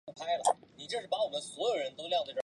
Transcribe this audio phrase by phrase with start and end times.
[0.03, 1.21] 最简单的累积二烯烃
[1.77, 2.33] 是丙二烯。